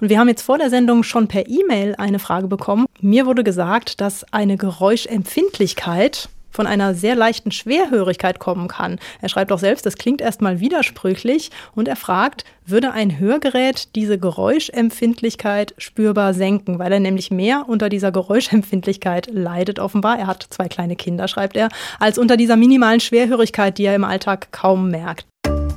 Und 0.00 0.08
wir 0.08 0.18
haben 0.18 0.28
jetzt 0.28 0.42
vor 0.42 0.58
der 0.58 0.70
Sendung 0.70 1.02
schon 1.02 1.28
per 1.28 1.48
E-Mail 1.48 1.94
eine 1.96 2.18
Frage 2.18 2.48
bekommen. 2.48 2.86
Mir 3.00 3.26
wurde 3.26 3.44
gesagt, 3.44 4.00
dass 4.00 4.24
eine 4.32 4.56
Geräuschempfindlichkeit 4.56 6.28
von 6.50 6.66
einer 6.66 6.94
sehr 6.94 7.14
leichten 7.14 7.52
Schwerhörigkeit 7.52 8.38
kommen 8.38 8.68
kann. 8.68 8.98
Er 9.20 9.28
schreibt 9.28 9.52
auch 9.52 9.58
selbst, 9.58 9.86
das 9.86 9.96
klingt 9.96 10.20
erstmal 10.20 10.60
widersprüchlich 10.60 11.50
und 11.74 11.86
er 11.86 11.96
fragt, 11.96 12.44
würde 12.66 12.92
ein 12.92 13.18
Hörgerät 13.18 13.94
diese 13.94 14.18
Geräuschempfindlichkeit 14.18 15.74
spürbar 15.78 16.34
senken, 16.34 16.78
weil 16.78 16.92
er 16.92 17.00
nämlich 17.00 17.30
mehr 17.30 17.64
unter 17.68 17.88
dieser 17.88 18.10
Geräuschempfindlichkeit 18.10 19.28
leidet 19.30 19.78
offenbar. 19.78 20.18
Er 20.18 20.26
hat 20.26 20.46
zwei 20.50 20.68
kleine 20.68 20.96
Kinder, 20.96 21.28
schreibt 21.28 21.56
er, 21.56 21.68
als 21.98 22.18
unter 22.18 22.36
dieser 22.36 22.56
minimalen 22.56 23.00
Schwerhörigkeit, 23.00 23.78
die 23.78 23.84
er 23.84 23.94
im 23.94 24.04
Alltag 24.04 24.48
kaum 24.50 24.90
merkt. 24.90 25.26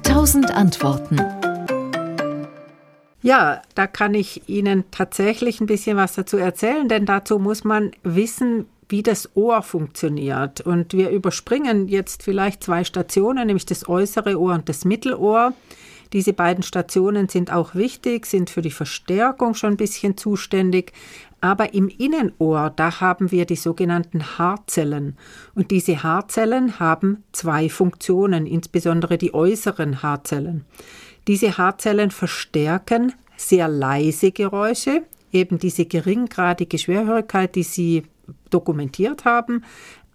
Tausend 0.04 0.52
Antworten. 0.56 1.18
Ja, 3.24 3.62
da 3.74 3.88
kann 3.88 4.14
ich 4.14 4.50
Ihnen 4.50 4.84
tatsächlich 4.92 5.62
ein 5.62 5.66
bisschen 5.66 5.96
was 5.96 6.14
dazu 6.14 6.36
erzählen, 6.36 6.90
denn 6.90 7.06
dazu 7.06 7.40
muss 7.40 7.64
man 7.64 7.92
wissen, 8.04 8.66
wie 8.90 9.02
das 9.02 9.30
Ohr 9.36 9.62
funktioniert. 9.62 10.60
Und 10.60 10.94
wir 10.94 11.10
überspringen 11.10 11.88
jetzt 11.88 12.22
vielleicht 12.22 12.66
zwei 12.66 12.84
Stationen, 12.84 13.48
nämlich 13.48 13.66
das 13.66 13.88
äußere 13.88 14.38
Ohr 14.38 14.54
und 14.54 14.68
das 14.68 14.84
Mittelohr. 14.84 15.54
Diese 16.12 16.34
beiden 16.34 16.64
Stationen 16.64 17.30
sind 17.30 17.52
auch 17.52 17.76
wichtig, 17.76 18.26
sind 18.26 18.50
für 18.50 18.62
die 18.62 18.72
Verstärkung 18.72 19.56
schon 19.56 19.72
ein 19.72 19.78
bisschen 19.78 20.18
zuständig. 20.18 20.92
Aber 21.40 21.74
im 21.74 21.88
Innenohr, 21.88 22.74
da 22.76 23.00
haben 23.00 23.32
wir 23.32 23.46
die 23.46 23.56
sogenannten 23.56 24.38
Haarzellen. 24.38 25.18
Und 25.56 25.72
diese 25.72 26.04
Haarzellen 26.04 26.80
haben 26.80 27.24
zwei 27.32 27.70
Funktionen, 27.70 28.46
insbesondere 28.46 29.18
die 29.18 29.34
äußeren 29.34 30.04
Haarzellen. 30.04 30.66
Diese 31.28 31.58
Haarzellen 31.58 32.12
verstärken 32.12 33.14
sehr 33.38 33.68
leise 33.68 34.32
Geräusche, 34.32 35.04
eben 35.32 35.58
diese 35.58 35.86
geringgradige 35.86 36.78
Schwerhörigkeit, 36.78 37.56
die 37.56 37.64
Sie 37.64 38.04
dokumentiert 38.50 39.26
haben. 39.26 39.64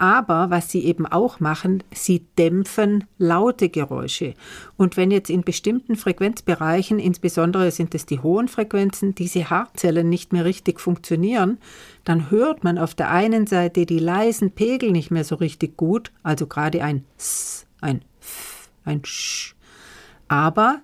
Aber 0.01 0.49
was 0.51 0.71
sie 0.71 0.85
eben 0.85 1.07
auch 1.07 1.41
machen, 1.41 1.83
sie 1.93 2.21
dämpfen 2.39 3.05
laute 3.19 3.69
Geräusche. 3.69 4.35
Und 4.77 4.97
wenn 4.97 5.11
jetzt 5.11 5.29
in 5.29 5.43
bestimmten 5.43 5.97
Frequenzbereichen, 5.97 7.01
insbesondere 7.01 7.73
sind 7.73 7.97
es 7.97 8.07
die 8.07 8.21
hohen 8.21 8.47
Frequenzen, 8.47 9.17
diese 9.17 9.51
Haarzellen 9.51 10.09
nicht 10.09 10.33
mehr 10.33 10.45
richtig 10.45 10.79
funktionieren, 10.79 11.59
dann 12.05 12.31
hört 12.31 12.63
man 12.63 12.79
auf 12.79 12.95
der 12.95 13.11
einen 13.11 13.49
Seite 13.49 13.87
die 13.87 13.99
leisen 13.99 14.53
Pegel 14.53 14.93
nicht 14.93 15.11
mehr 15.11 15.25
so 15.25 15.35
richtig 15.35 15.77
gut, 15.77 16.13
also 16.23 16.47
gerade 16.47 16.85
ein 16.85 17.05
S, 17.19 17.67
ein 17.81 18.03
F, 18.21 18.71
ein 18.85 19.05
Sch. 19.05 19.57
Aber 20.29 20.81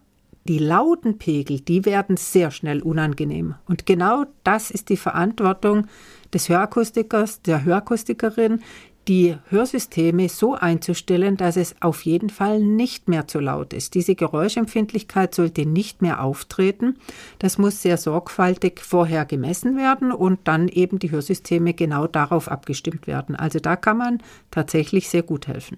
die 0.46 0.58
lauten 0.58 1.18
Pegel, 1.18 1.60
die 1.60 1.84
werden 1.84 2.16
sehr 2.16 2.50
schnell 2.50 2.82
unangenehm. 2.82 3.54
Und 3.66 3.86
genau 3.86 4.24
das 4.42 4.70
ist 4.70 4.90
die 4.90 4.96
Verantwortung 4.96 5.86
des 6.32 6.48
Hörakustikers, 6.48 7.42
der 7.42 7.64
Hörakustikerin, 7.64 8.60
die 9.08 9.36
Hörsysteme 9.50 10.28
so 10.28 10.54
einzustellen, 10.54 11.36
dass 11.36 11.56
es 11.56 11.74
auf 11.80 12.04
jeden 12.04 12.30
Fall 12.30 12.60
nicht 12.60 13.08
mehr 13.08 13.26
zu 13.28 13.38
laut 13.38 13.72
ist. 13.72 13.94
Diese 13.94 14.14
Geräuschempfindlichkeit 14.14 15.34
sollte 15.34 15.66
nicht 15.66 16.00
mehr 16.00 16.22
auftreten. 16.22 16.96
Das 17.38 17.58
muss 17.58 17.82
sehr 17.82 17.98
sorgfältig 17.98 18.80
vorher 18.80 19.24
gemessen 19.26 19.76
werden 19.76 20.10
und 20.10 20.40
dann 20.44 20.68
eben 20.68 20.98
die 20.98 21.10
Hörsysteme 21.10 21.74
genau 21.74 22.06
darauf 22.06 22.48
abgestimmt 22.48 23.06
werden. 23.06 23.36
Also 23.36 23.58
da 23.58 23.76
kann 23.76 23.98
man 23.98 24.22
tatsächlich 24.50 25.08
sehr 25.08 25.22
gut 25.22 25.48
helfen. 25.48 25.72